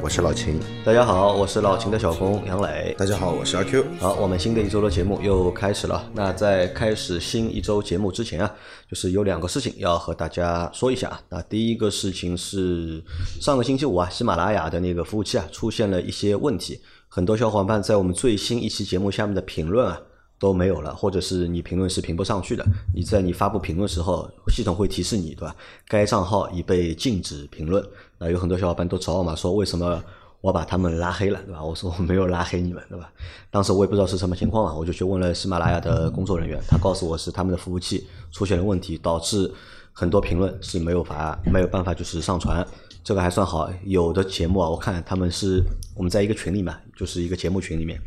[0.00, 0.60] 我是老秦。
[0.84, 2.94] 大家好，我是老秦的小工杨磊。
[2.98, 3.84] 大家好，我是阿 Q。
[3.98, 6.08] 好，我们新的一周的节目又开始了。
[6.14, 8.54] 那在开始新一周节目之前啊，
[8.88, 11.20] 就是有两个事情要和大家说一下啊。
[11.28, 13.02] 那第一个事情是
[13.40, 20.00] 上个星期五啊，喜马拉雅的那个服务器啊出现了一些问题，很多小伙伴在我们最新一期节目下面的评论啊。
[20.40, 22.64] 都没有了，或者是你评论是评不上去的。
[22.94, 25.56] 你在你发布评论时候，系统会提示你，对吧？
[25.88, 27.84] 该账号已被禁止评论。
[28.18, 30.02] 那有很多小伙伴都找我嘛，说为什么
[30.40, 31.62] 我把他们拉黑了，对吧？
[31.62, 33.10] 我说我没有拉黑你们，对吧？
[33.50, 39.52] 当时我也不知道是什么情况啊，我就去问了喜马拉雅的工作人员，他告诉我是他们的服务器出现了问题，导致
[39.92, 42.66] 很多评论是没有法没有办法就是上传。
[43.04, 45.62] 这个还算好，有的节目啊，我看他们是
[45.96, 48.00] 我们在一个群里嘛，就是一个节目群里面。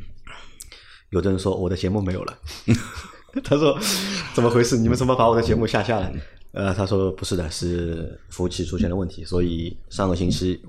[1.10, 2.38] 有的人说我的节目没有了，
[3.44, 3.78] 他说
[4.34, 4.78] 怎么回事？
[4.78, 6.12] 你们怎么把我的节目下架了？
[6.54, 10.62] 呃，他说不是的，是服务器出现了问题，所以上个星期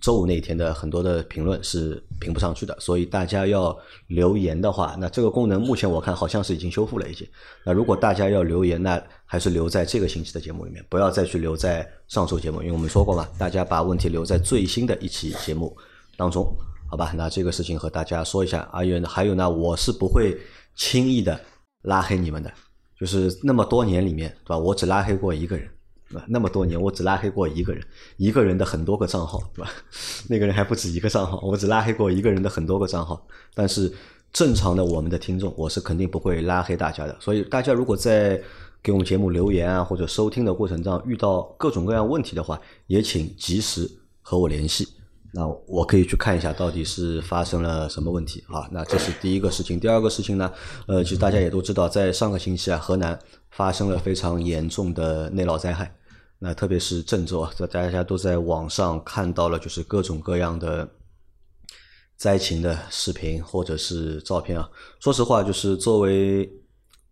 [0.00, 2.76] 周五那一天的很多的评论是评不上去的。
[2.78, 7.26] 所以大家要留言的话，那这个功能目前我看好像是已经修复了已经。
[7.64, 15.76] 那如果大家要留言，那还是留在这个星期的节目里面，不要再去留在上周节目，因为我们说过嘛，大家把问题留在最新的一期节目
[16.16, 16.54] 当中。
[16.86, 18.68] 好吧，那这个事情和大家说一下。
[18.72, 20.38] 还有还有呢，我是不会
[20.76, 21.40] 轻易的
[21.82, 22.52] 拉黑你们的。
[22.98, 24.58] 就是那么多年里面，对吧？
[24.58, 25.68] 我只拉黑过一个人，
[26.08, 26.24] 对吧？
[26.28, 27.84] 那么多年，我只拉黑过一个人，
[28.16, 29.70] 一个人的很多个账号，对吧？
[30.28, 33.26] 那个人还不止一个账号，我只拉黑过一个人的很多个账号。
[33.54, 33.92] 但是
[34.32, 37.16] 正常的我们的听众，我是肯定不会拉黑大家的。
[37.20, 38.40] 所以大家如果在
[38.82, 43.90] 给我们节目留言啊，或者收听的过程中遇到各种各样问题的话，也请及时
[44.22, 44.86] 和我联系。
[45.36, 48.68] 那我可以去看一下到底是发生了什么问题啊？
[48.70, 49.80] 那这是第一个事情。
[49.80, 50.52] 第二个事情呢？
[50.86, 53.18] 呃，其实大家也都知道，在上个星期啊，河南
[53.50, 55.92] 发生了非常严重的内涝灾害。
[56.38, 60.88] 那特别是郑州啊，这大家都在网上看到了，就是各种各样的
[62.16, 64.70] 灾情的视频或者是照片啊。
[65.00, 66.48] 说实话，就是作为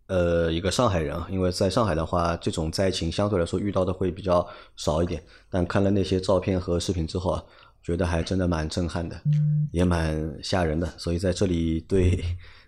[0.07, 4.47] 呃一个上海人啊，因为在上海的话，这种灾情相对来说遇到的会比较
[4.77, 5.21] 少一点。
[5.49, 7.43] 但看了那些照片和视频之后啊。
[7.83, 9.21] 觉得还真的蛮震撼的，
[9.73, 12.23] 也蛮吓人的，所以在这里对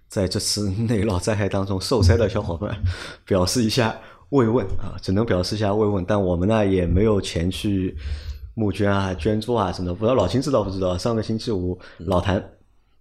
[0.09, 2.77] 在这次 内涝灾害当中受灾的小伙伴
[3.25, 3.97] 表示一下
[4.31, 6.03] 慰问啊，只能表示一下慰问。
[6.05, 7.95] 但我们呢也没有钱去
[8.55, 9.93] 募捐啊、捐助啊什么的。
[9.93, 10.97] 不知道老秦知道不知道？
[10.97, 12.43] 上个星期五老谭，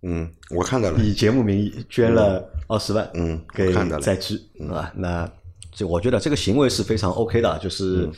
[0.03, 4.93] 嗯，我看到了，以节目名义捐了二十万，嗯，给灾区，是吧？
[4.95, 5.29] 那
[5.73, 8.09] 就我觉得这个行为是非常 OK 的，就是。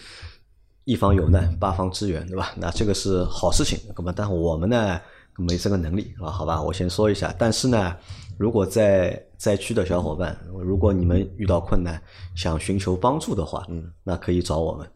[0.87, 2.53] 一方有难，八方支援，对吧？
[2.57, 3.77] 那这个是好事情。
[3.97, 5.01] 那么，但我们呢，
[5.37, 6.63] 没这个能力，啊，好吧？
[6.63, 7.35] 我先说一下。
[7.37, 7.97] 但是呢，
[8.39, 12.01] 如果在灾区的小伙伴，如果你们遇到困难，
[12.37, 14.89] 想寻求帮助的话，嗯，那可以找我们，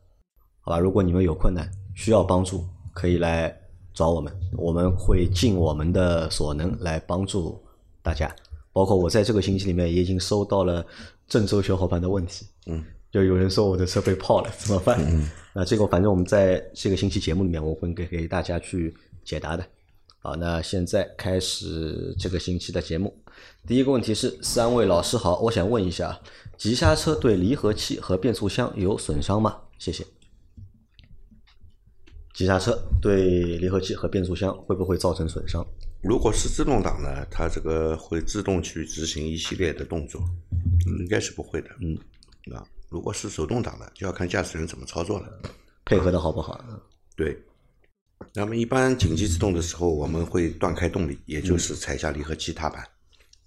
[0.60, 0.78] 好吧？
[0.78, 2.64] 如果你们有困难需要帮助，
[2.94, 3.52] 可以来
[3.92, 7.60] 找我们，我们会尽我们的所能来帮助
[8.00, 8.32] 大家。
[8.72, 10.86] 包括我在这个星期里面，也已经收到了
[11.26, 12.84] 郑州小伙伴的问题，嗯。
[13.10, 14.96] 就有人说我的车被泡了，怎么办？
[15.52, 18.94] 那这个反正我们在这个星期节目里面，我会给给大家去
[19.24, 19.66] 解答的。
[20.20, 23.16] 好，那现在开始这个星期的节目。
[23.66, 26.20] 第一个问题是，三位老师好，我想问一下，
[26.58, 29.58] 急刹车对离合器和变速箱有损伤吗？
[29.78, 30.06] 谢谢。
[32.34, 35.66] 急刹车对离合器和变速箱会不会造成损伤？
[36.02, 40.20] 如果是自动挡呢，它这个会自动去执行一系列的动作，
[41.00, 41.70] 应该是不会的。
[41.80, 41.96] 嗯，
[42.54, 42.62] 啊。
[42.90, 45.40] 如果是手动挡的，就要看驾驶员怎么操作了，
[45.84, 46.62] 配合的好不好？
[47.16, 47.40] 对。
[48.34, 52.86] 那么一般紧急制动的时候，我们会断开动力，也就是踩下离合器踏板，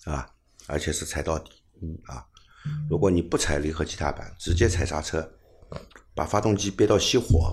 [0.05, 0.27] 啊，
[0.65, 1.51] 而且是踩到底，
[1.81, 2.25] 嗯啊。
[2.89, 5.29] 如果你不踩离合器踏板，直接踩刹车，
[6.15, 7.51] 把发动机憋到熄火，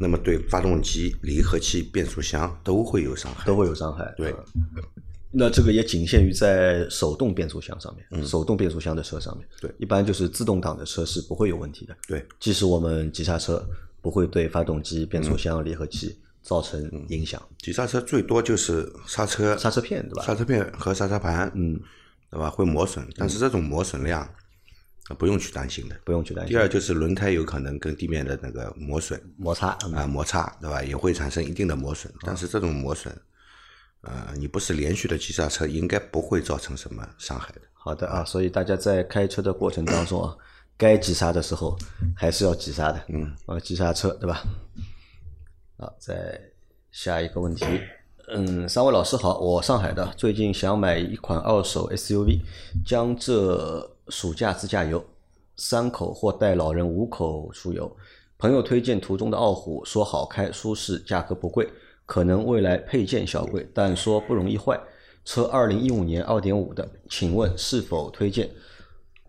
[0.00, 4.14] 那么对发动机、离合器、变速箱都会有伤害，都会有伤害。
[4.16, 4.34] 对。
[5.36, 9.44] 那这个也仅限于在手动变速箱上面，手动变速箱的车上面。
[9.60, 11.96] 对，一般就是自动挡的车是不会有问题的。
[12.06, 13.66] 对，即使我们急刹车，
[14.00, 17.42] 不会对发动机、变速箱、离合器造成影响。
[17.58, 20.22] 急刹车最多就是刹车、刹车片，对吧？
[20.22, 21.80] 刹车片和刹车盘，嗯，
[22.30, 22.48] 对吧？
[22.48, 24.28] 会磨损，但是这种磨损量
[25.18, 26.54] 不用去担心的，不用去担心。
[26.54, 30.80] 第二就是轮胎有可能跟地面的那个磨损、摩擦啊摩擦，对吧？
[30.80, 33.12] 也会产生一定的磨损，但是这种磨损。
[34.04, 37.60] 呃，你不是连续的急刹车，应该不会造成什么伤害的。
[37.72, 40.36] 好的啊，所以大家在开车的过程当中啊，
[40.76, 41.76] 该急刹的时候
[42.16, 44.42] 还是要急刹的，嗯，啊，急刹车对吧？
[45.78, 46.40] 好，再
[46.92, 47.64] 下一个问题，
[48.28, 52.40] 嗯，三位老师好，我上海的，最近想买一款二手 SUV，
[52.86, 55.04] 江浙暑假自驾游，
[55.56, 57.94] 三口或带老人五口出游，
[58.38, 61.68] 朋友推荐途中的傲虎，说好开、舒适、价格不贵，
[62.06, 64.80] 可能未来配件小贵，但说不容易坏。
[65.24, 68.50] 车二零一五年二点五的，请问是否推荐？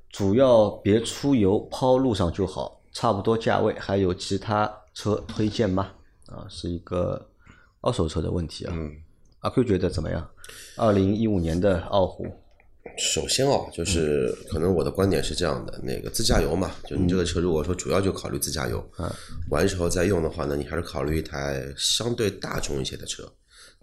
[0.09, 5.91] 主要别出油抛路上就好，差不多价位，还有其他车推荐吗？
[6.27, 7.29] 啊，是一个
[7.81, 8.73] 二手车的问题啊。
[8.75, 8.91] 嗯，
[9.39, 10.29] 阿 Q 觉得怎么样？
[10.75, 12.25] 二零一五年的傲虎，
[12.97, 19.11] 首先哦，就是可能我的观点是这样的，那个自驾游嘛，就你这个车如果说主要就考虑自驾游，嗯，
[19.49, 23.29] 完时候再用的话呢，你还是考虑一台相对大众一些的车。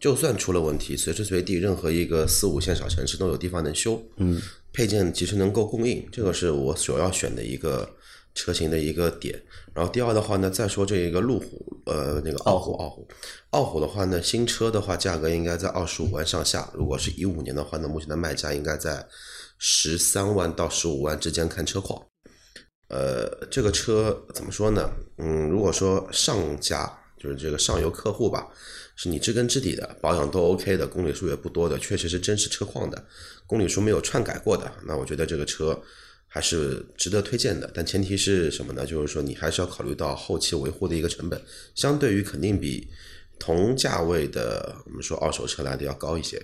[0.00, 4.40] 就算出了问题，随时随地任何一个四五线小城市都有地方能修，嗯，
[4.72, 7.88] 配件其实能够供应，这个是我所要选的一个
[8.34, 9.42] 车型的一个点。
[9.74, 13.08] 然后第二的话呢，再说这一个路虎，呃，那个傲虎，傲虎，
[13.50, 16.70] 傲虎的话呢，新车的话价格应该在二十五万上下。
[16.74, 19.06] 如果是一五年的话呢，目前的卖价应该在
[19.58, 22.00] 十三万到十五万之间，看车况。
[22.88, 24.90] 呃，这个车怎么说呢？
[25.18, 28.48] 嗯，如果说上家就是这个上游客户吧。
[28.94, 33.02] 是你知根知底的，保养都 OK 的，公里数也不多的，确实是真实车况的，
[33.46, 35.80] 公里数没有篡改过的，那我觉得这个车
[36.32, 37.70] 还是值得推荐的。
[37.74, 38.86] 但前提是什么呢？
[38.86, 41.40] 就是说你还是要考虑到后期维护的一个成本，
[41.74, 42.88] 相对于肯定比
[43.38, 46.42] 同价位的我们说二手车来的要高一些。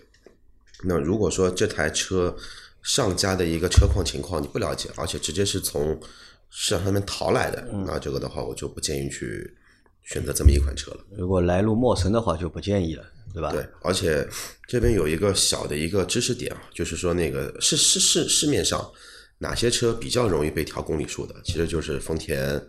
[0.84, 2.36] 那如果说这台车
[2.82, 5.98] 上家的一个车况情况你不了解，而且直接是从
[6.50, 9.54] 市场上面淘来的，那这个的话我就不建议去。
[10.04, 11.04] 选择这么一款车了。
[11.18, 13.04] 如果来路陌生的话，就不建议了，
[13.34, 13.52] 对吧？
[13.52, 14.26] 对，而且
[14.66, 18.90] 这边有一个小的一个知识点啊，就是说那个市市市市面上
[19.38, 22.60] 哪些车比较容易被调公里数的，其实就是丰田、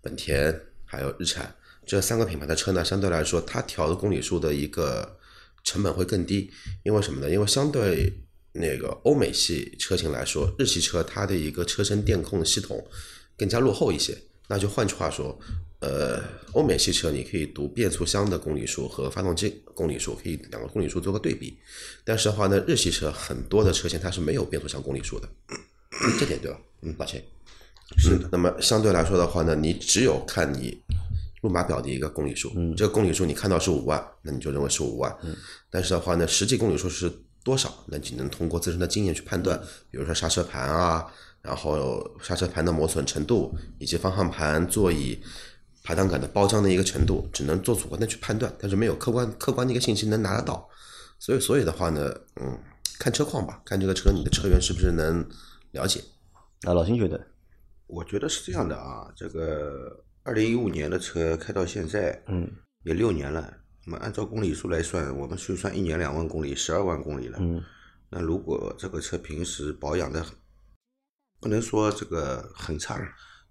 [0.00, 5.18] 本田还有日产这三个品牌的车呢，相对来说它调的公里数的一个
[5.62, 6.50] 成本会更低，
[6.82, 7.30] 因为什么呢？
[7.30, 8.12] 因为相对
[8.52, 12.86] 那个欧美系车型来说，日系车它的一个车身电控系统
[13.36, 14.16] 更加落后一些。
[14.48, 15.38] 那就换句话说。
[15.80, 16.18] 呃，
[16.52, 21.58] 欧美系车你可以读变速箱的公里数和发动机公里数，可以两个公里数做个对比。
[22.02, 25.28] 但是的话呢，日系车很多的车型它是没有变速箱公里数的，
[26.18, 26.58] 这点对吧？
[26.82, 27.22] 嗯，抱歉。
[27.96, 28.28] 是的。
[28.32, 30.82] 那么相对来说的话呢，你只有看你
[31.42, 35.14] 路码表的一个公里数，这个公里数你看到是五万，那你就认为是五万。
[35.22, 35.36] 嗯。
[35.70, 37.12] 但是的话呢，实际公里数是
[37.42, 37.72] 多少？
[37.86, 39.58] 那只能通过自身的经验去判断，
[39.90, 41.06] 比如说刹车盘啊，
[41.42, 45.22] 然后刹车盘的磨损程度，以及方向盘、座椅。
[45.86, 50.66] 排档杆的包浆的一个程度，只能做主观的去判断，但是没有客观客观的一个信息能拿得到，
[51.18, 52.10] 所以所以的话呢，
[52.40, 52.58] 嗯，
[52.98, 55.22] 看车况吧，看这个车你的车源是不是能
[55.74, 56.00] 了解。
[56.62, 57.26] 啊，老秦觉得，
[57.86, 62.50] 我觉得是这样的啊，这个二零一五年的车开到现在，嗯，
[62.84, 67.62] 也六年了，那么按照公里数来算，我们就算一年两万公里，十二万公里了，嗯，
[68.08, 70.24] 那如果这个车平时保养的，
[71.40, 72.98] 不能说这个很差，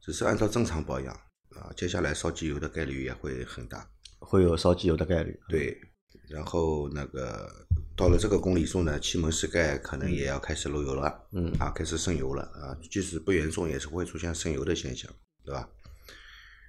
[0.01, 1.13] 只是按照正常保养。
[1.53, 5.39] 啊，接下来烧机油的概率也会很大，会有烧机油的概率。
[5.47, 5.79] 对，
[6.27, 7.65] 然后那个
[7.95, 15.11] 到了这个公里数呢，气门室盖可能也要开始漏油了，嗯，啊，开始渗油了啊，即使不严重，也是会出现渗油的现象，
[15.43, 15.69] 对吧？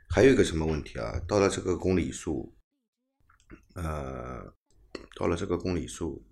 [0.08, 1.20] 还有一个什么问题啊？
[1.26, 2.54] 到了这个公里数，
[3.74, 4.52] 呃，
[5.16, 6.24] 到了这个公里数。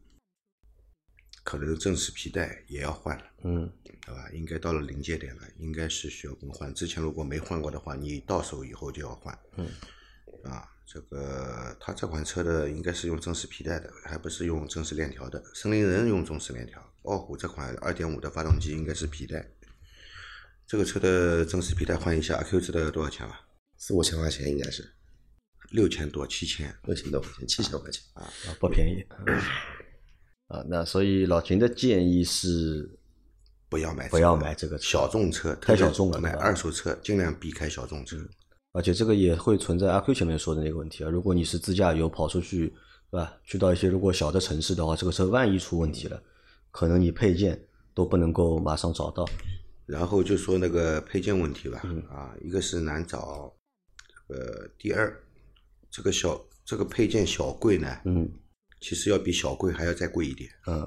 [1.44, 4.30] 可能正时皮带也要换了，嗯，对吧？
[4.32, 6.72] 应该到了临界点了，应该是需要更换。
[6.72, 9.66] 之前如果没换过的话，你到手以后就要换，嗯，
[10.44, 15.42] 啊，这个它这款车的应该是用正时皮带的，还不是用正时链条的。
[15.54, 19.46] 森林人用正时链条，傲虎这款二点五的发动机应该是皮带。
[20.66, 23.40] 这个车的正时皮带换一下，阿 Q 知道要多少钱吧？
[23.76, 24.90] 四五千块钱应该是，
[25.70, 29.04] 六千多七千，六千多块钱，七千块钱啊，不便宜。
[30.46, 32.98] 啊，那所以老秦的建议是
[33.68, 36.20] 不要买，不要买这个小众车，太小众了。
[36.20, 38.16] 买二手车尽量避开小众车，
[38.72, 41.10] 而且这个也会存在阿 Q 前面说的那个问题啊。
[41.10, 42.68] 如果你是自驾游跑出去，
[43.10, 43.36] 对吧？
[43.44, 46.22] 去到一些如果小的城市的话，这个车万一出问题了，
[46.70, 47.62] 可能你配件
[47.94, 49.28] 都不能够马上找到。
[49.86, 53.52] 然后就说那个配件问题吧，啊，一个是难找，
[54.28, 55.14] 这个第二，
[55.90, 58.30] 这个小这个配件小贵呢，嗯。
[58.84, 60.80] 其实要比小贵还要再贵一点，嗯，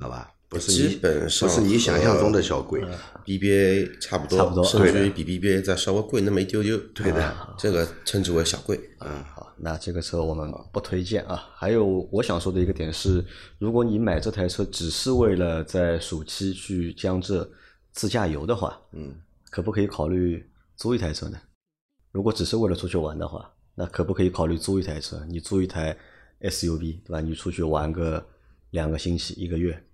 [0.00, 0.28] 好吧？
[0.48, 2.82] 不是基你本上不是你想象中的小贵
[3.24, 6.76] ，BBA 差不多，差不多甚对至于比 BBA 再稍微贵那么一丢丢。
[6.94, 8.80] 对的，这个称之为小贵。
[9.00, 11.48] 嗯，好，那这个车我们不推荐啊。
[11.54, 13.22] 还有我想说的一个点是，
[13.58, 17.50] 如果你买这台车只是为了在暑期去江浙
[17.92, 19.14] 自驾游的话，嗯，
[19.50, 21.38] 可不可以考虑租一台车呢？
[22.10, 25.22] 如果只是为了出去玩的话，那可不可以考虑租一台车？
[25.28, 25.94] 你租一台
[26.40, 27.20] SUV，对吧？
[27.20, 28.26] 你出去玩个
[28.70, 29.84] 两个星期、一个月，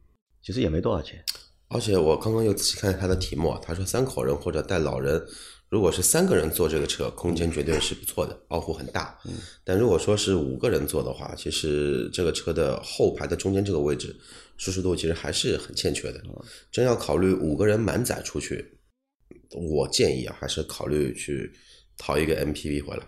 [0.45, 1.25] 其实也没多少钱。
[1.69, 5.21] 而且我刚刚又仔细看他的题目啊，他说三口人或者带老人，
[5.71, 9.19] 如果是三个人坐这个车，空间绝对是不错的，凹凸很大。
[9.25, 9.33] 嗯，
[9.65, 14.15] 但如果说是五个人坐的话，其实这个车的后排的中间这个位置，
[14.59, 16.23] 舒适度其实还是很欠缺的。
[16.71, 18.65] 真要考虑五个人满载出去，
[19.51, 21.51] 我建议啊，还是考虑去
[21.97, 23.03] 淘一个 MPV 回来，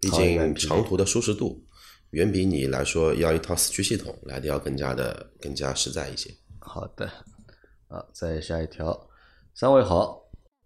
[0.00, 1.62] 毕竟长途的舒适度
[2.10, 6.30] 远比你来说要一套四驱系统来的要更加的更加实在一些。
[6.66, 7.08] 好的，
[7.88, 9.08] 啊，再下一条，
[9.54, 10.20] 三位好，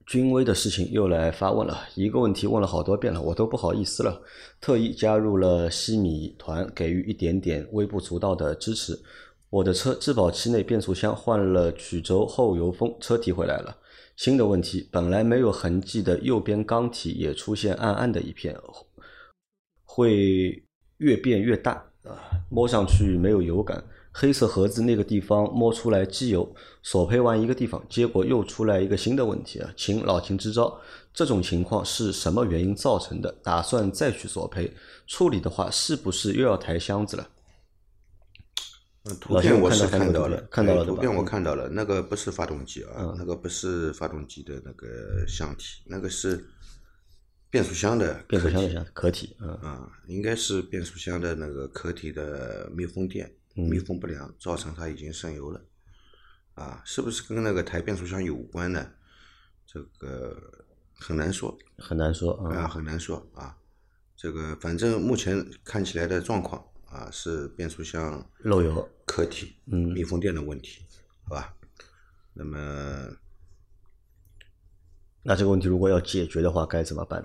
[0.06, 4.22] 君威的事情又来发问了，一个问题问了好多遍了，我都不好意思了，
[4.60, 8.98] 特意加入了西米团，给予一点点微不足道的支持。
[9.50, 13.76] 我的车质保期内变速箱换了曲轴后油封，车提回来了。
[14.16, 18.56] 新的问题，本来没有痕迹的右边缸体也出现暗暗的一片，
[19.84, 20.64] 会
[20.98, 21.72] 越变越大
[22.04, 22.18] 啊，
[22.50, 23.84] 摸上去没有油感。
[24.12, 30.80] 黑色盒子那个地方摸出来机油，索赔完一个地方，结果又出来一个新的问题啊，请老秦支招。
[31.12, 33.32] 这种情况是什么原因造成的？
[33.42, 34.72] 打算再去索赔，
[35.06, 37.28] 处理的话是不是又要抬箱子了？
[39.04, 46.44] 嗯图片我是看到了，看到了图片我看到了，那个不是发动机啊，那个不是发动机的那个箱体，那个是
[47.48, 53.32] 变速箱的变速箱的壳体箱壳体，嗯，啊，应该是变速箱的那个壳体的密封垫
[53.68, 55.60] 密封不良，造成它已经渗油了。
[56.54, 58.90] 啊，是不是跟那个抬变速箱有关呢？
[59.66, 60.36] 这个
[60.94, 62.68] 很难说，很难说啊，啊。
[62.68, 63.56] 很难说啊。
[64.16, 70.84] 这个反正目前看起来的状况啊，是变速箱漏油壳体嗯密封垫的问题，
[71.24, 71.54] 好吧？
[72.34, 73.08] 那么
[75.22, 77.24] 那这个问题如果要解决的话，该怎么办？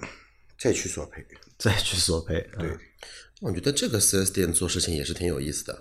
[0.58, 1.26] 再去索赔，
[1.58, 2.40] 再去索赔。
[2.54, 2.70] 啊对，
[3.42, 5.78] 我觉得这个 4S 店做事情也是挺有意思的。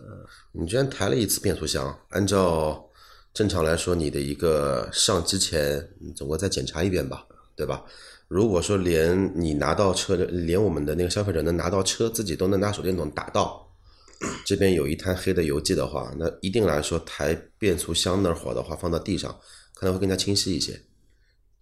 [0.52, 2.85] 你居然抬了一次变速箱，按照
[3.33, 7.26] 正常来说，你的一个上机前，你总归再检查一遍吧，
[7.57, 7.85] 对吧？
[8.28, 13.71] 如果说连你拿到车的，连我们的那个消费者能拿到车，自己都能拿手电筒打到，
[14.47, 19.38] 这边有一滩黑的油迹的话，那一定来说抬变速箱那会儿的话，放到地上
[19.75, 20.81] 可能会更加清晰一些。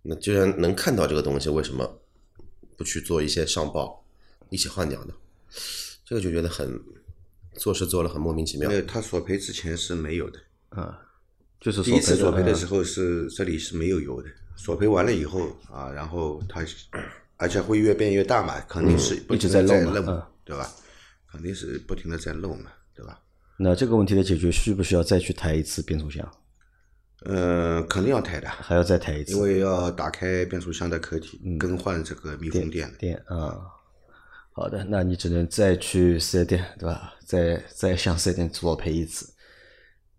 [0.03, 2.02] 那既然能看到这个东西，为什么
[2.77, 4.05] 不去做一些上报，
[4.51, 5.15] 一起换掉的？
[6.05, 6.81] 这个就觉得很
[7.55, 8.77] 做事做了很莫名其妙因。
[8.77, 10.39] 为他索赔之前是没有的，
[10.71, 10.99] 啊，
[11.61, 16.65] 就是第一次索赔的，时候是这里是没有油的，索赔完了以后啊，然后他
[17.37, 20.71] 而且会越变越大嘛，肯定是不一直停的在漏嘛漏嗯对吧？
[21.31, 23.21] 肯定是不停的在漏嘛，对吧？
[23.57, 26.29] 那这个问题的解决需不需要再去抬一次变速箱？
[27.25, 29.33] 呃，肯定要抬的，还要再抬一次？
[29.33, 32.97] 因为要打开变速箱的壳体，嗯更换这个密封垫的。
[32.99, 33.59] 店啊。
[34.55, 37.15] 好的，那你只能再去四 S 店，对吧？
[37.25, 39.33] 再再向四 S 店索赔一次。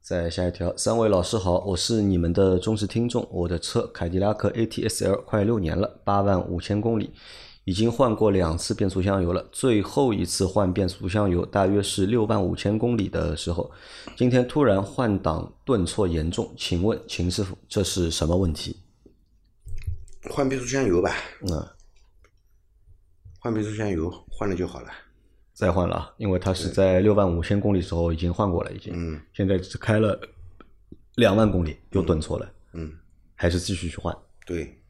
[0.02, 3.26] 再下一条，三位老师好，我是你们的忠实听众。
[3.32, 7.14] 我的车凯迪拉克 ATS-L 快六年了，八万五千公里，
[7.66, 9.48] 已经换过两次变速箱油了。
[9.52, 13.72] 最后一次换变速箱油大约是六万五千公里的时候，
[14.16, 18.78] 今天突然换挡顿挫严重，请问秦师傅这是什么问题？
[20.30, 21.68] 换变速箱油吧，嗯，
[23.40, 24.90] 换变速箱油换了就好了。
[25.54, 30.20] 再换了啊，因为它是在六万五千公里时候已经换过了，已经，嗯，现在只开了
[31.16, 32.92] 两万公里又顿挫了，嗯，
[33.36, 34.18] 还是继续去换
[34.48, 34.82] 对，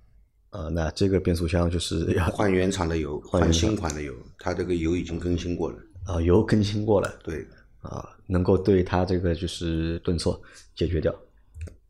[0.53, 5.77] 啊、那这个变速箱就是要换原厂的油，换新款的油，它这个油已经更新过了。
[6.05, 7.43] 啊、油更新过了对，
[7.81, 10.39] 啊、能够对它这个就是顿挫
[10.75, 11.13] 解决掉。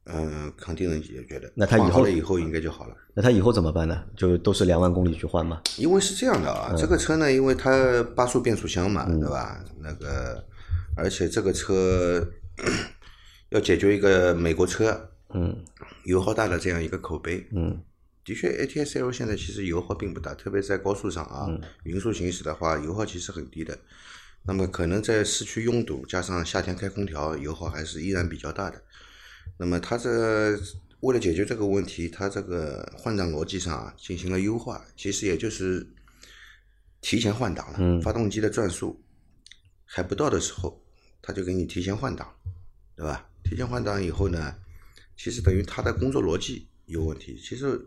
[0.05, 1.51] 嗯、肯定能解决的。
[1.55, 2.95] 那它以后以后应该就好了。
[3.13, 4.03] 那它以后怎么办呢？
[4.15, 5.61] 就都是两万公里去换吗？
[5.77, 9.63] 因为是这样的嗯啊，这个车呢，因为它八速变速箱嘛，对吧？
[9.79, 10.43] 那个，
[10.95, 12.25] 而且这个车
[13.51, 15.55] 要解决一个美国车嗯
[16.05, 17.45] 油耗大的这样一个口碑。
[17.51, 17.77] 嗯
[18.23, 23.77] 的确，ATS-L 现在其实油耗并不大，特别在高速上啊，嗯匀速行驶的话，油耗其实很低的。
[24.45, 28.81] 那么可能在市区拥堵，加上夏天开空调，油耗还是依然比较大的。
[29.57, 30.57] 那么它这
[31.01, 35.85] 为了解决这个问题，它这个换挡逻辑上啊进行了优化，其实也就是
[37.01, 37.77] 提前换挡了。
[37.79, 39.01] 嗯发动机的转速
[39.85, 40.81] 还不到的时候，
[41.21, 42.33] 它就给你提前换挡，
[42.95, 43.29] 对吧？
[43.43, 44.55] 提前换挡以后呢，
[45.17, 47.37] 其实等于它的工作逻辑有问题。
[47.37, 47.79] 其实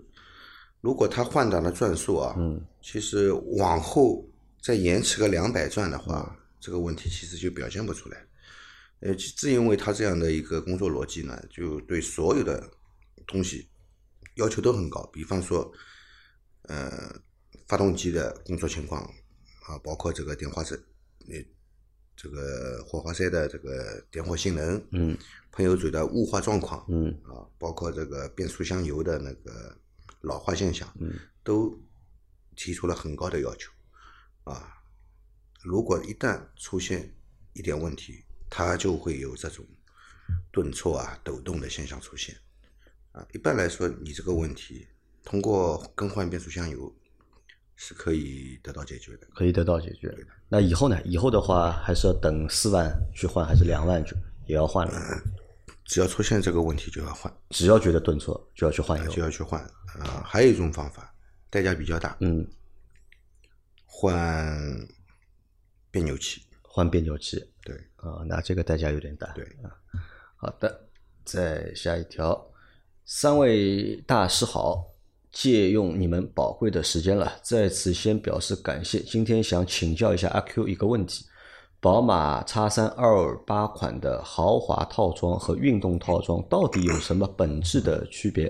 [0.81, 4.25] 如果它换挡的转速啊，嗯，其实往后
[4.61, 8.25] 再延迟个两百转的话，这个问题其实就表现不出来。
[9.01, 12.71] 呃，正因为它这样的一个工作逻辑呢，就对所有的
[13.27, 13.69] 东西
[14.37, 15.05] 要求都很高。
[15.13, 15.71] 比方说，
[16.63, 17.15] 呃，
[17.67, 19.03] 发动机的工作情况
[19.67, 20.75] 啊，包括这个点火塞，
[21.29, 21.35] 呃，
[22.17, 25.17] 这个火花塞的这个点火性能，嗯，
[25.53, 29.77] 喷油嘴的雾化状况，嗯啊，包括这个变速箱油的那个
[30.27, 31.79] 老化现象，嗯，都
[32.57, 33.71] 提出了很高的要求，
[34.45, 34.83] 啊，
[35.63, 37.15] 如果一旦出现
[37.53, 39.65] 一点问题，它就会有这种
[40.51, 42.37] 顿挫啊、抖动的现象出现，
[43.13, 44.87] 啊，一般来说，你这个问题
[45.25, 46.93] 通过更换变速箱油
[47.77, 49.27] 是可以得到解决的。
[49.35, 50.13] 可以得到解决。
[50.49, 51.01] 那以后呢？
[51.05, 54.15] 以后的话还是要等四万去换，还是两万去
[54.47, 55.23] 也要换了？
[55.87, 59.11] 只要出现这个问题就要换，只要觉得顿挫就要去换油。
[59.11, 59.61] 就要去换。
[60.01, 61.15] 啊，还有一种方法，
[61.49, 62.47] 代价比较大，嗯，
[63.87, 64.55] 换
[65.91, 66.43] 变扭器。
[66.63, 69.33] 换变扭器对，啊，那这个代价有点大。
[69.33, 69.73] 对啊
[70.37, 70.87] 好的，
[71.25, 72.47] 再下一条，
[73.07, 74.85] 三位大师好，
[75.33, 79.01] 借用你们宝贵的时间了，在此先表示感谢。
[79.01, 81.25] 今天想请教一下阿 Q 一个问题：
[81.87, 88.49] 宝马 X 三二八款的豪华套装和运动套装到底有什么本质的区别？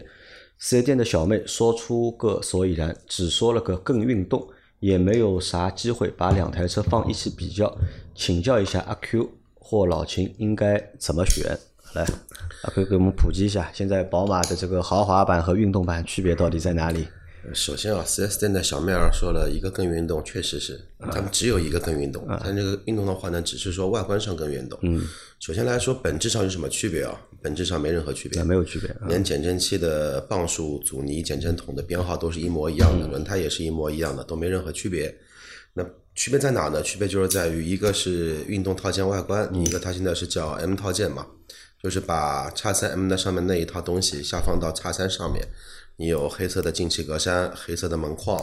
[0.58, 4.48] 四 S 店的小妹说出个所以然，只说了个更运动，
[4.80, 7.70] 也没有啥机会把两台车放一起比较。
[8.14, 11.54] 请教一下阿 Q 或老秦应该怎么选？
[11.92, 12.06] 来，
[12.62, 17.06] 阿 Q 给我们普及一下，现在宝马的这个豪华版和运动版区别到底在哪里？
[17.52, 20.80] 首先啊，4S 店的小妹儿说了一个跟运动，确实是，
[21.12, 24.78] 他们只有一个跟运动，但这个运动的话呢，只是说外观上跟运动。
[24.82, 25.06] 嗯，
[25.38, 27.20] 首先来说，本质上有什么区别啊？
[27.42, 28.88] 本质上没任何区别那，没有区别。
[28.90, 35.14] 啊连减震器的磅数、阻尼、减震筒的编号都是一模一样的，轮胎也是一模一样的，都没任何区别。
[35.74, 36.82] 那区别在哪呢？
[36.82, 41.26] 区别就是在于一个是运动套件外观，一个它现在是叫 M 套件嘛，
[41.82, 45.46] 就是把叉三 M 的上面那一套东西下放到叉三上面。
[45.96, 48.38] 你有黑色的进气格栅、黑色的门框，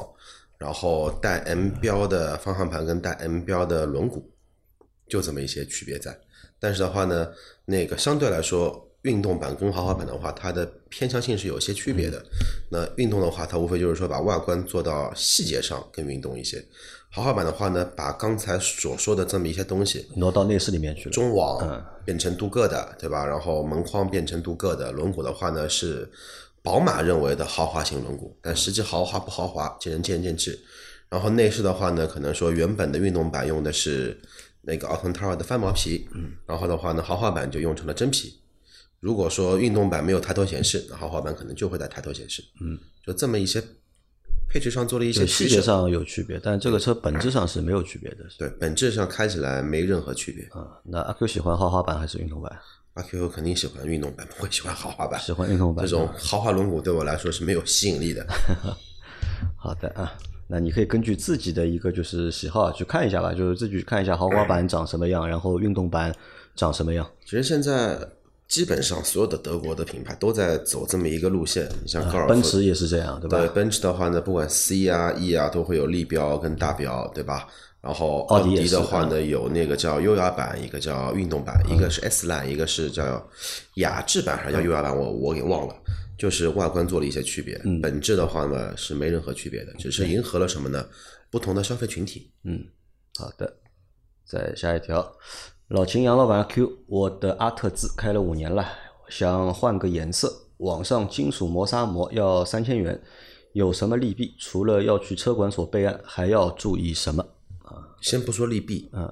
[0.57, 4.21] 然后带 M 标的方向盘跟带 M 标的轮毂，
[5.07, 6.17] 就这么一些区别在。
[6.59, 7.29] 但是的话呢，
[7.65, 12.23] 那个相对来说，运动版跟豪华版的话，它的偏向性是有些区别的。
[12.71, 16.57] 那运动的话，它无非就是说把外观做到细节上更运动一些；
[17.11, 21.11] 豪华版的话呢，把刚才所说的这么一些东西，挪到内饰里面去了。
[21.11, 23.25] 中网变成镀铬的，对吧？
[23.25, 26.09] 然后门框变成镀铬的，轮毂的话呢是
[26.63, 30.57] 宝马认为的豪华型轮毂，但实际豪华不豪华，见仁见见智。
[31.09, 34.19] 然后内饰的话呢，可能说原本的运动版用的是
[34.61, 38.39] 那个奥腾塔尔的翻毛皮，嗯，然后的话呢，豪华版就用成了真皮。
[39.01, 43.61] 如果说运动版没有抬头显示，那豪华版可能就会带抬头显示，嗯，就这么一些
[44.47, 45.27] 配置上做了一些。
[45.27, 48.19] 细节上有区别，但这个车本质上是没有区别的。
[48.39, 50.45] 对，本质上开起来没任何区别。
[50.45, 52.57] 啊，那阿 Q 喜欢豪华版还是运动版？
[52.95, 55.19] 阿 Q 肯定喜欢运动版，不会喜欢豪华版。
[55.19, 55.83] 喜欢运动版。
[55.85, 58.25] 这种豪华轮毂对我来说是没有吸引力的。
[59.57, 60.13] 好的啊，
[60.47, 66.13] 那你可以根据自己的一个就是喜好去看一下吧，就是自己去看一下豪华版 长什么样，然后运动版
[66.55, 67.09] 长什么样。
[67.25, 67.97] 其实现在
[68.47, 73.39] 基本上所有的德国的品牌都在走这么一个路线，你像高尔夫、奔驰也是这样，对吧？
[73.39, 77.47] 对奔驰的话呢，不管 C 啊、E 啊，都会有立标跟大标，对吧？
[77.83, 83.21] 然后奥奥迪的话呢，有那个叫优雅版，一个叫运动版，一个是 S Line，一个是叫
[83.75, 85.75] 雅致版还是叫优雅版，我我给忘了。
[86.17, 90.87] 就是外观做了一些区别，本质的话呢是没任何区别的，只是迎合了什么呢？
[91.29, 92.31] 不同的消费群体。
[92.45, 92.63] 嗯，
[93.19, 93.57] 好的，
[94.23, 95.11] 再下一条，
[95.67, 98.65] 老秦杨老板 Q，我的阿特兹开了五年了，
[99.09, 103.01] 想换个颜色，网上金属磨砂膜要三千元，
[103.51, 104.35] 有什么利弊？
[104.39, 107.25] 除了要去车管所备案，还要注意什么？
[108.03, 109.11] 先不说利弊，嗯，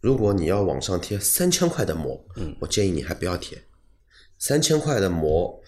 [0.00, 3.62] 如果你要往上贴三千块的膜，嗯，我建议你还不要贴。
[4.38, 5.62] 三千块的膜，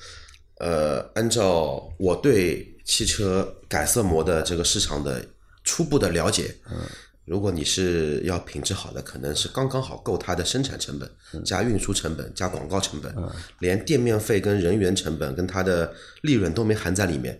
[0.59, 5.23] 呃，按照我对汽车改色膜的这个市场的
[5.65, 6.79] 初步的了解，嗯，
[7.27, 13.15] 如果你是要品质好的，可能是刚刚好够它的生产成本，加运输成本，加广告成本，
[13.59, 17.39] 连店面费跟人员成本跟它的利润都没含在里面，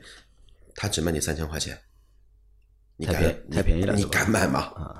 [0.75, 1.81] 它只卖你三千块钱。
[3.01, 4.61] 你敢太便太便宜了你敢买吗？
[4.77, 4.97] 啊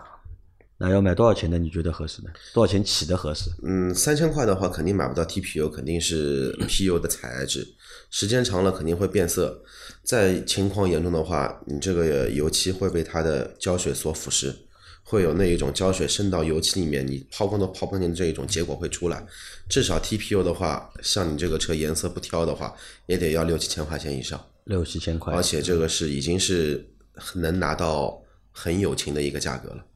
[0.83, 1.59] 那要买多少钱的？
[1.59, 2.31] 你觉得合适呢？
[2.55, 3.51] 多少钱起的合适？
[3.63, 7.69] 嗯，三千块的话肯定买不到 TPU，肯定是 PU 的材质，
[8.11, 9.63] 时间长了肯定会变色。
[10.03, 14.55] 再情况严重的话，你这个油漆会被它的胶水所腐蚀，
[15.03, 19.23] 会有那一种胶水渗到油漆里面，你抛光都抛不进这一种结果会出来。
[19.69, 26.89] 至少 TPU 的话，像你这个车颜色不挑的话，也得要六七千块钱以上，六七千块，而且这个是已经是
[27.35, 29.87] 能拿到很友情的一个价格了。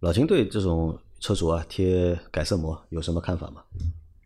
[0.00, 3.62] 老秦对这种车主啊贴改色膜有什么看法吗？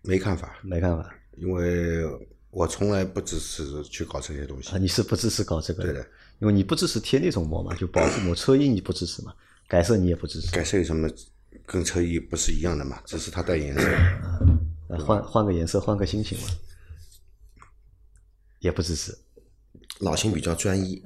[0.02, 2.04] 没看法，没看法因为
[2.50, 4.78] 我从来不支持去搞这些东西啊，。
[4.78, 6.00] 你是不支持搞这个对的，
[6.40, 9.34] 因为你不支持贴那种膜嘛，就保护膜、车衣你不支持嘛，
[9.68, 11.08] 改色你也不支持，改色有什么
[11.66, 13.00] 跟车衣不是一样的嘛？
[13.06, 13.82] 只是它带颜色。
[13.94, 16.48] 啊换换个颜色，换个心情嘛，
[18.58, 19.16] 也不支持。
[20.00, 21.00] 老秦比较专一，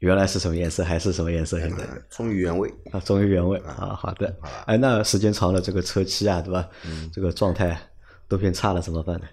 [0.00, 1.58] 原来是什么颜色还是什么颜色？
[1.58, 2.72] 现在啊忠于原味。
[2.92, 4.36] 啊，忠于原味啊，好的。
[4.66, 6.68] 哎，那时间长了，这个车漆啊，对吧？
[7.12, 7.80] 这个状态
[8.28, 9.26] 都变差了，怎么办呢？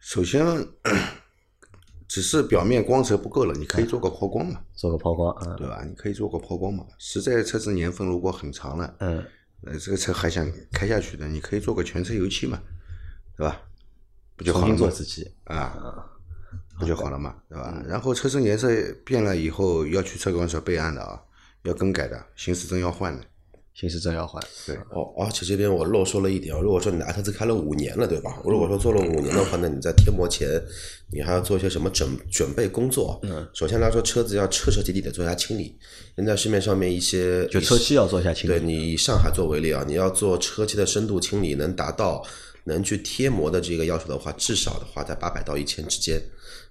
[0.00, 0.44] 首先，
[2.08, 5.84] 只是表面光泽不够了，你可以做个抛光嘛，做个抛光啊，对吧？
[5.84, 6.84] 你可以做个抛光嘛。
[6.98, 9.24] 实在车子年份如果很长了，嗯，
[9.64, 12.60] 呃，这个车还想开下去的，你可以做个全车油漆嘛，
[13.36, 13.60] 对吧？
[14.36, 14.78] 不就好重了吗？
[14.78, 15.30] 新做自己。
[15.44, 16.04] 啊，
[16.78, 17.82] 不就好了嘛，对吧？
[17.86, 18.68] 然后车身颜色
[19.04, 21.20] 变了以后，要去车管所备案的啊，
[21.64, 23.24] 要更改的，行驶证要换的。
[23.74, 28.36] 行驶证要换，对，哦，而且这边我漏说了一点啊，如果说你拿车子开了五年了，对吧？
[28.44, 30.48] 如果说做了五年的话，那你在贴膜前，
[31.12, 33.20] 你还要做一些什么准准备工作？
[33.22, 35.78] 嗯，首先来说，车子要彻彻底底的做一下清理。
[36.16, 38.58] 现在市面上面一些就车漆要做一下清理。
[38.58, 42.26] 对你以上海作为例啊，你要做车漆的深度清理，能达到
[42.64, 46.20] 能去贴膜的这个要求的话，至少的话在八百到一千之间。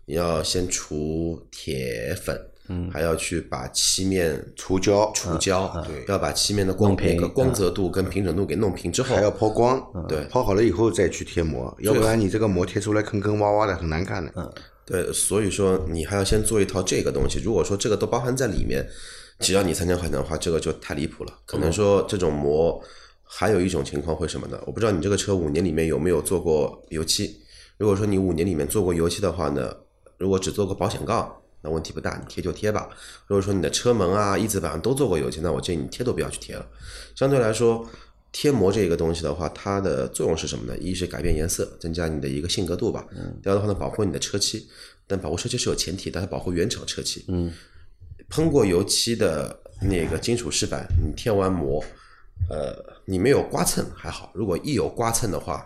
[0.08, 2.40] 你要先除铁粉，
[2.70, 14.32] 嗯，还要去把漆面除胶，除胶，对要把漆面的光那个光泽度跟平整度给弄平之后，还要抛光，对抛好了以后再去贴膜，要不然你这个膜贴出来坑坑洼洼的，很难看的。
[14.36, 14.52] 嗯
[14.86, 17.42] 对，所以说你还要先做一套这个东西。
[17.44, 18.88] 如果说这个都包含在里面，
[19.40, 21.34] 只要你三千块钱的话，这个就太离谱了。
[21.46, 22.82] 可能说这种膜
[23.22, 24.58] 还有一种情况会什么呢？
[24.66, 27.38] 我不知道你这个车五年里面有没有做过油漆。
[27.78, 29.76] 如果说你五年里面做过油漆的话呢，
[30.18, 32.90] 如果只做过保险杠，那问题不大，你贴就贴吧。
[33.28, 36.66] 如果说你的车门啊、翼子板都做过油漆，那我建议你贴都不要去贴了。
[37.16, 37.88] 相对来说，
[38.32, 40.78] 贴膜这个东西的话，它的作用是什么呢？
[40.78, 43.06] 一是改变颜色，增加你的一个性格度吧。
[43.16, 44.68] 嗯第二的话呢，保护你的车漆。
[45.10, 47.24] 但保护车漆是有前提的，它保护原厂车漆。
[47.30, 47.54] 嗯，
[48.30, 51.82] 喷过油漆的那个金属饰板，你贴完膜，
[52.50, 52.76] 呃，
[53.06, 55.66] 你没有刮蹭还好，如果一有刮蹭的话，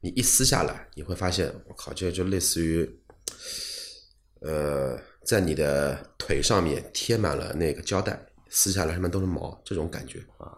[0.00, 2.88] 你一撕下来，你会发现，我靠，这就类似于，
[4.40, 10.52] 呃，在你的腿上面贴满了那个胶带，撕下来上面都是毛，这种感觉啊。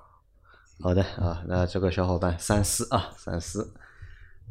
[0.82, 3.72] 好的啊，那这个小伙伴三思啊，三思。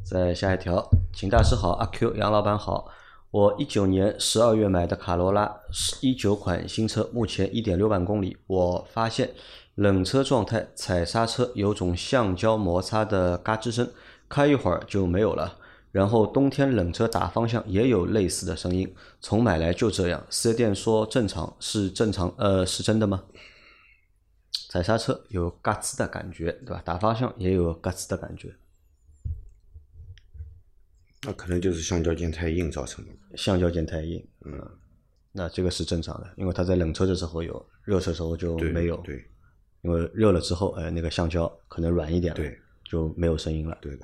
[0.03, 2.89] 再下一条，请大师好，阿 Q 杨老板好。
[3.31, 5.59] 我一九年十二月买的卡罗拉，
[6.01, 8.37] 一九款新车，目前一点六万公里。
[8.47, 9.31] 我发现
[9.75, 13.91] 冷车状态踩刹车有种橡胶摩擦的嘎吱声，
[14.27, 15.58] 开一会儿就没有了。
[15.91, 20.23] 然后冬天冷车打方向也有类似的声音，从买来就这样。
[20.29, 23.23] 四 S 店说正常，是正常，呃，是真的吗？
[24.69, 26.81] 踩刹车有嘎吱的感觉，对吧？
[26.85, 28.53] 打方向也有嘎吱的感觉，
[31.23, 33.11] 那可能就是橡胶件太硬造成的。
[33.35, 34.61] 橡胶件太硬，嗯，
[35.31, 39.25] 那这个是正常的，因为它在冷车的时候有，热车时候就没有，对
[39.81, 43.97] 因为热了之后，呃，那个橡胶可能软一点了，对，就没有声音了，对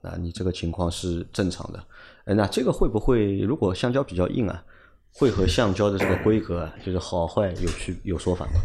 [0.00, 1.84] 那你这个情况是正常的，
[2.24, 4.64] 哎，那这个会不会如果橡胶比较硬啊，
[5.12, 8.60] 会和橡胶的这个规格啊， 就是好坏有区有说法吗？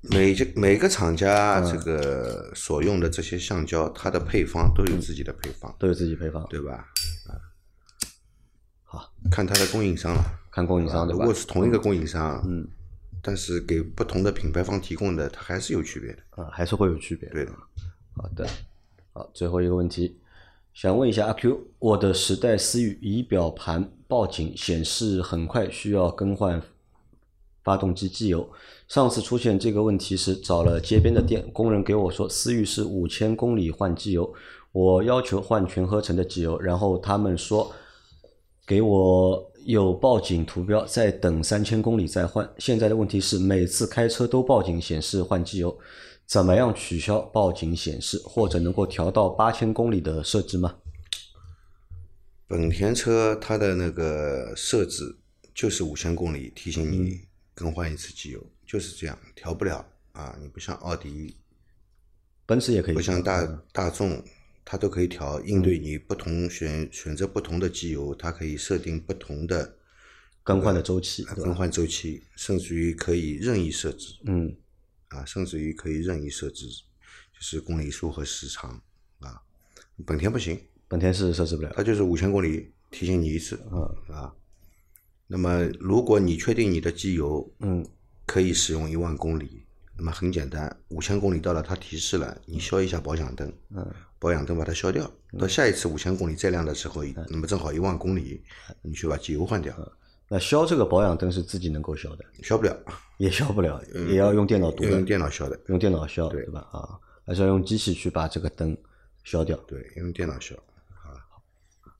[0.00, 6.86] 每这每个厂家这个所用的这些橡胶，它的配方都有自己的配方，都有自己配方，对吧？
[7.26, 7.34] 啊，
[8.84, 10.22] 好，看它的供应商了。
[10.52, 11.34] 看供应商对吧如果？
[11.34, 12.66] 是同一个供应商，嗯，
[13.20, 16.42] 但是给不同的品牌方提供的，它还是有区别的。
[16.42, 17.28] 啊，还是会有区别。
[17.30, 17.52] 对的，
[18.16, 18.48] 好的，
[19.18, 20.16] 好，最后一个问题，
[20.72, 26.62] 想问一下阿 Q，我的时代思域仪表盘报警显示很快需要更换
[27.64, 28.48] 发动机机油。
[28.86, 34.32] 上次出现这个问题时，找了街边的店，工人给我说思域是五千公里换机油，
[34.70, 37.72] 我要求换全合成的机油，然后他们说
[38.64, 42.48] 给我有报警图标，再等三千公里再换。
[42.58, 45.76] 现在的问题是每次开车都报警显示换机油，
[46.28, 50.76] 怎么样取消报警显示，或者能够调到八千公里的设置吗？
[52.46, 55.16] 本田车它的那个设置
[55.54, 57.22] 就是五千公里提醒你
[57.54, 60.36] 更换一次机油，就是这样，调不了啊。
[60.38, 61.34] 你不像奥迪，
[62.44, 64.22] 奔驰也可以，不像大大众，
[64.66, 69.76] 它都可以调，应对你不同选选择不同的机油，它可以设定不同的
[70.42, 74.14] 更换的周期，更换周期，甚至于可以任意设置。
[74.24, 74.54] 嗯
[75.08, 78.82] 啊，甚至于可以任意设置，就是公里数和时长
[79.20, 79.42] 啊。
[80.06, 81.72] 本田不行，本田是设置不了。
[81.76, 84.34] 它就是五千公里提醒你一次，嗯啊。
[85.26, 87.86] 那么如果你确定你的机油嗯。
[88.26, 89.64] 可以使用一万公里，
[89.96, 98.44] 那么很简单，五千公里到了，它提示了，你消一下保养灯，嗯，保养灯把它消掉，到下一次五千公里再亮的时候，那么正好一万公里，
[98.82, 99.74] 你去把机油换掉，
[100.30, 102.76] 那消这个保养灯是自己能够消的，消不了，
[103.16, 104.90] 也消不了，也要用电脑读的。
[104.90, 106.44] 用，电脑消的，用电脑消，对。
[106.46, 106.60] 吧？
[106.70, 108.76] 啊，还是要用机器去把这个灯
[109.24, 109.56] 消掉。
[109.66, 110.54] 对，用电脑消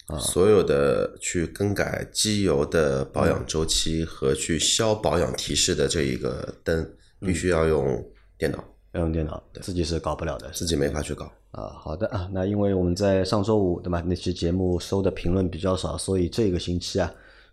[0.09, 0.19] 啊。
[0.19, 8.05] 所有的去更改机油的保养周期和去消保养提示的这一个灯，必须要用
[8.37, 8.63] 电脑，
[8.93, 10.51] 要用电脑，自己是搞不了的。
[10.51, 11.33] 自己没法去搞。
[11.51, 17.11] 啊，好的啊，那因为我们在上周五对吧，那期节目收的评论比较少，所以这个星期啊，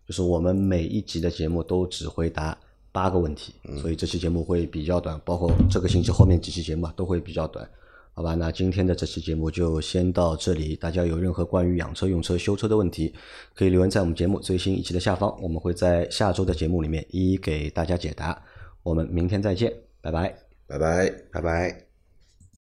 [0.07, 2.57] 就是我们每一集的节目都只回答
[2.91, 7.67] 八个问题，所以这期节目会比较短，包括这个星期后面几期节目啊都会比较短。
[8.13, 10.73] 好吧，那今天的这期节目就先到这里。
[10.73, 13.13] 大家有任何关于养车、用车、修车的问题，
[13.53, 18.41] 可以留言在我们节目最新一期的下方，我们会在下周的节目里面一一给大家解答。
[18.83, 20.33] 我们明天再见，拜拜。
[20.65, 21.09] 拜拜。
[21.33, 21.84] 拜拜。